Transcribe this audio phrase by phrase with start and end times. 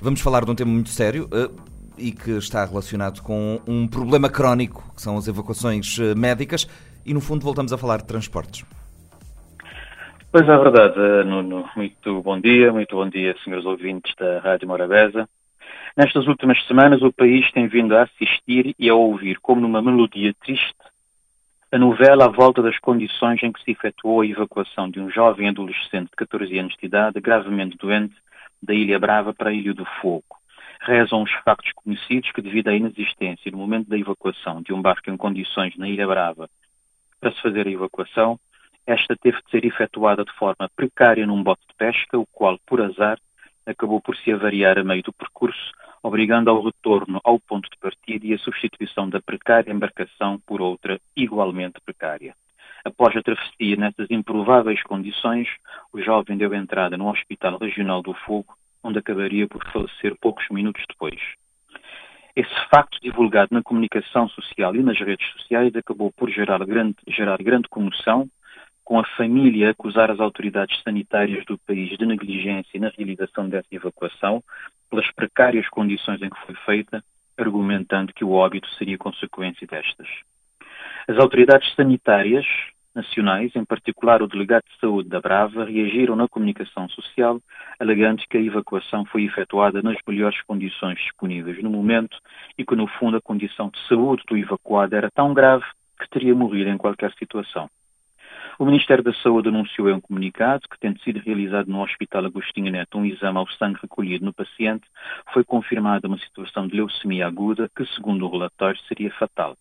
[0.00, 1.52] Vamos falar de um tema muito sério uh,
[1.98, 6.68] e que está relacionado com um problema crónico, que são as evacuações uh, médicas,
[7.04, 8.64] e no fundo voltamos a falar de transportes.
[10.30, 11.68] Pois é verdade, eh, Nuno.
[11.74, 15.28] Muito bom dia, muito bom dia, senhores ouvintes da Rádio Morabeza.
[15.96, 20.32] Nestas últimas semanas, o país tem vindo a assistir e a ouvir, como numa melodia
[20.44, 20.76] triste,
[21.72, 25.48] a novela à volta das condições em que se efetuou a evacuação de um jovem
[25.48, 28.14] adolescente de 14 anos de idade, gravemente doente,
[28.62, 30.36] da Ilha Brava para a Ilha do Fogo.
[30.80, 35.10] Rezam os factos conhecidos que, devido à inexistência no momento da evacuação de um barco
[35.10, 36.48] em condições na Ilha Brava
[37.20, 38.38] para se fazer a evacuação,
[38.86, 42.80] esta teve de ser efetuada de forma precária num bote de pesca, o qual, por
[42.80, 43.18] azar,
[43.66, 48.26] acabou por se avariar a meio do percurso, obrigando ao retorno ao ponto de partida
[48.26, 52.34] e a substituição da precária embarcação por outra igualmente precária.
[52.84, 55.48] Após a travessia nessas improváveis condições,
[55.92, 60.84] o jovem deu entrada no Hospital Regional do Fogo, onde acabaria por falecer poucos minutos
[60.88, 61.20] depois.
[62.36, 67.42] Esse facto divulgado na comunicação social e nas redes sociais acabou por gerar grande, gerar
[67.42, 68.28] grande comoção,
[68.84, 73.68] com a família a acusar as autoridades sanitárias do país de negligência na realização dessa
[73.72, 74.42] evacuação,
[74.88, 77.04] pelas precárias condições em que foi feita,
[77.36, 80.08] argumentando que o óbito seria consequência destas.
[81.08, 82.44] As autoridades sanitárias
[82.94, 87.40] nacionais, em particular o delegado de saúde da Brava, reagiram na comunicação social,
[87.80, 92.18] alegando que a evacuação foi efetuada nas melhores condições disponíveis no momento
[92.58, 95.64] e que, no fundo, a condição de saúde do evacuado era tão grave
[95.98, 97.70] que teria morrido em qualquer situação.
[98.58, 102.70] O Ministério da Saúde anunciou em um comunicado que, tendo sido realizado no Hospital Agostinho
[102.70, 104.84] Neto um exame ao sangue recolhido no paciente,
[105.32, 109.56] foi confirmada uma situação de leucemia aguda que, segundo o relatório, seria fatal.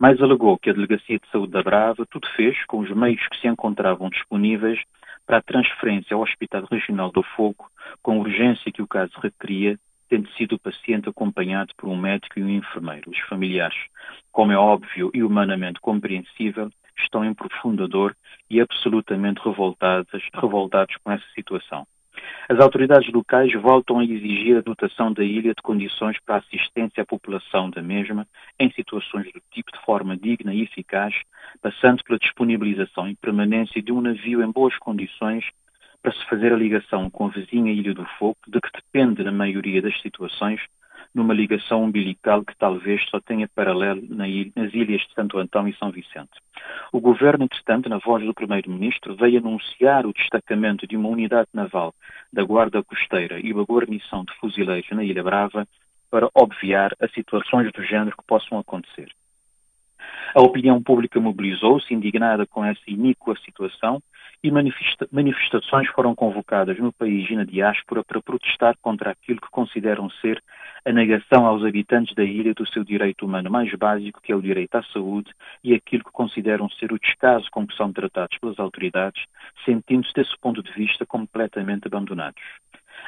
[0.00, 3.38] Mais alegou que a Delegacia de Saúde da Brava tudo fez com os meios que
[3.38, 4.80] se encontravam disponíveis
[5.26, 7.70] para a transferência ao Hospital Regional do Fogo,
[8.00, 12.42] com urgência que o caso requeria, tendo sido o paciente acompanhado por um médico e
[12.42, 13.10] um enfermeiro.
[13.10, 13.76] Os familiares,
[14.32, 18.16] como é óbvio e humanamente compreensível, estão em profunda dor
[18.48, 21.86] e absolutamente revoltados com essa situação.
[22.48, 27.06] As autoridades locais voltam a exigir a dotação da ilha de condições para assistência à
[27.06, 28.26] população da mesma
[28.58, 31.14] em situações do tipo de forma digna e eficaz,
[31.62, 35.44] passando pela disponibilização e permanência de um navio em boas condições
[36.02, 39.32] para se fazer a ligação com a vizinha Ilha do Fogo, de que depende, na
[39.32, 40.60] maioria das situações,
[41.14, 45.90] numa ligação umbilical que talvez só tenha paralelo nas ilhas de Santo Antão e São
[45.90, 46.30] Vicente.
[46.92, 51.94] O governo, entretanto, na voz do primeiro-ministro, veio anunciar o destacamento de uma unidade naval
[52.32, 55.66] da Guarda Costeira e uma guarnição de fuzileiros na Ilha Brava
[56.10, 59.10] para obviar as situações do género que possam acontecer.
[60.34, 64.00] A opinião pública mobilizou-se, indignada com essa iníqua situação,
[64.42, 69.50] e manifesta manifestações foram convocadas no país e na diáspora para protestar contra aquilo que
[69.50, 70.42] consideram ser
[70.84, 74.42] a negação aos habitantes da ilha do seu direito humano mais básico, que é o
[74.42, 75.30] direito à saúde,
[75.62, 79.24] e aquilo que consideram ser o descaso com que são tratados pelas autoridades,
[79.64, 82.42] sentindo-se desse ponto de vista completamente abandonados.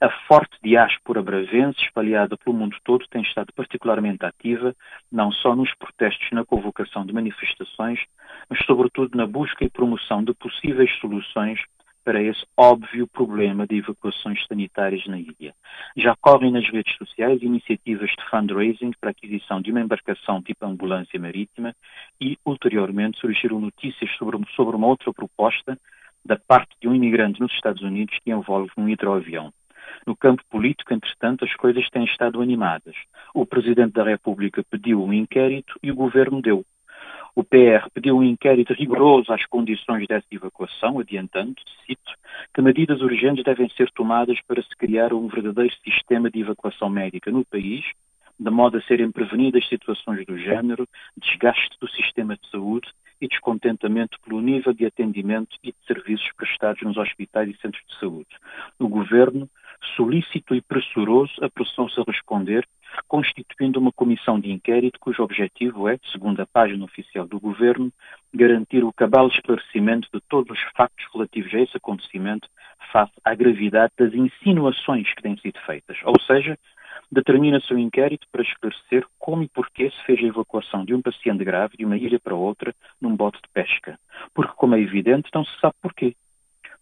[0.00, 4.74] A forte diáspora bravense, espalhada pelo mundo todo, tem estado particularmente ativa,
[5.10, 7.98] não só nos protestos na convocação de manifestações,
[8.48, 11.60] mas sobretudo na busca e promoção de possíveis soluções
[12.08, 15.54] para esse óbvio problema de evacuações sanitárias na ilha.
[15.94, 20.64] Já correm nas redes sociais iniciativas de fundraising para a aquisição de uma embarcação tipo
[20.64, 21.76] ambulância marítima
[22.18, 25.78] e, ulteriormente, surgiram notícias sobre, sobre uma outra proposta
[26.24, 29.52] da parte de um imigrante nos Estados Unidos que envolve um hidroavião.
[30.06, 32.94] No campo político, entretanto, as coisas têm estado animadas.
[33.34, 36.64] O Presidente da República pediu um inquérito e o Governo deu.
[37.38, 41.54] O PR pediu um inquérito rigoroso às condições dessa evacuação, adiantando,
[41.86, 42.12] cito,
[42.52, 47.30] que medidas urgentes devem ser tomadas para se criar um verdadeiro sistema de evacuação médica
[47.30, 47.84] no país,
[48.40, 50.84] de modo a serem prevenidas situações do género,
[51.16, 52.88] desgaste do sistema de saúde
[53.20, 58.00] e descontentamento pelo nível de atendimento e de serviços prestados nos hospitais e centros de
[58.00, 58.36] saúde.
[58.80, 59.48] O Governo,
[59.96, 62.66] solícito e pressuroso, apressou-se a responder,
[63.06, 67.92] constituindo uma comissão de inquérito cujo objetivo é, segundo a página oficial do Governo,
[68.32, 72.48] garantir o cabal esclarecimento de todos os factos relativos a esse acontecimento
[72.92, 75.98] face à gravidade das insinuações que têm sido feitas.
[76.04, 76.58] Ou seja,
[77.10, 81.44] determina-se um inquérito para esclarecer como e porquê se fez a evacuação de um paciente
[81.44, 83.98] grave de uma ilha para outra num bote de pesca.
[84.34, 86.14] Porque, como é evidente, não se sabe porquê.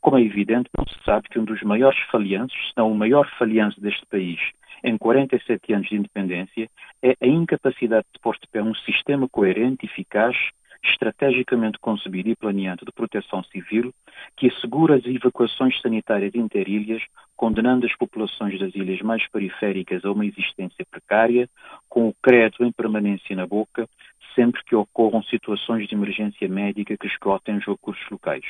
[0.06, 3.28] Como é evidente, não se sabe que um dos maiores falhanços, se não o maior
[3.40, 4.38] falhanço deste país
[4.84, 6.70] em 47 anos de independência,
[7.02, 10.36] é a incapacidade de pôr de pé um sistema coerente, eficaz,
[10.82, 13.92] estrategicamente concebido e planeado de proteção civil
[14.36, 17.02] que assegura as evacuações sanitárias interilhas,
[17.36, 21.48] condenando as populações das ilhas mais periféricas a uma existência precária,
[21.88, 23.88] com o crédito em permanência na boca,
[24.34, 28.44] sempre que ocorram situações de emergência médica que esgotem os recursos locais.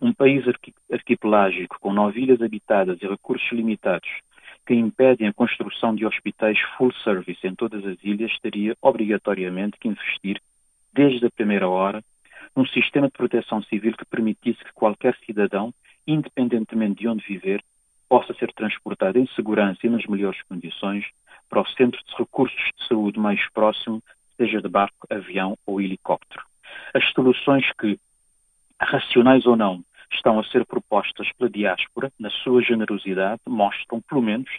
[0.00, 0.44] Um país
[0.90, 4.08] arquipelágico com nove ilhas habitadas e recursos limitados
[4.66, 9.88] que impedem a construção de hospitais full service em todas as ilhas teria obrigatoriamente que
[9.88, 10.40] investir,
[10.92, 12.02] desde a primeira hora,
[12.54, 15.72] num sistema de proteção civil que permitisse que qualquer cidadão,
[16.06, 17.62] independentemente de onde viver,
[18.08, 21.04] possa ser transportado em segurança e nas melhores condições
[21.48, 24.02] para o centro de recursos de saúde mais próximo,
[24.36, 26.42] seja de barco, avião ou helicóptero.
[26.94, 27.98] As soluções que,
[28.80, 34.50] racionais ou não, estão a ser propostas pela diáspora, na sua generosidade, mostram, pelo menos,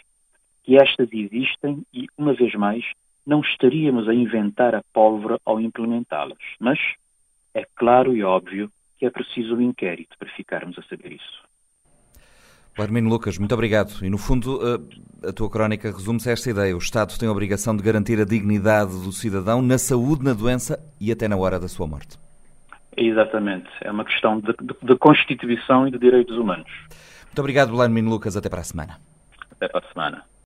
[0.64, 2.84] que estas existem e, uma vez mais,
[3.26, 6.38] não estaríamos a inventar a pólvora ao implementá-las.
[6.58, 6.78] Mas
[7.54, 11.44] é claro e óbvio que é preciso um inquérito para ficarmos a saber isso.
[12.76, 14.04] Armino Lucas, muito obrigado.
[14.04, 14.58] E no fundo,
[15.22, 16.74] a tua crónica resume-se a esta ideia.
[16.74, 20.78] O Estado tem a obrigação de garantir a dignidade do cidadão na saúde, na doença
[21.00, 22.18] e até na hora da sua morte.
[22.96, 23.68] Exatamente.
[23.80, 26.70] É uma questão de, de, de Constituição e de direitos humanos.
[27.26, 28.36] Muito obrigado, Blarmino Lucas.
[28.36, 28.98] Até para a semana.
[29.52, 30.24] Até para a semana.